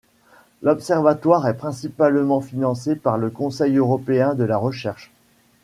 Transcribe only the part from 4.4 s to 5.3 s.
la recherche.